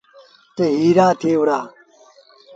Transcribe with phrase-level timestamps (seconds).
[0.55, 1.59] تا هيرآݩ ٿئي وهُڙآ۔